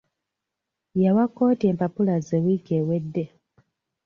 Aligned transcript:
Yawa 1.03 1.25
kkooti 1.29 1.63
empapula 1.71 2.15
ze 2.27 2.37
wiiki 2.43 2.71
ewedde. 2.79 3.23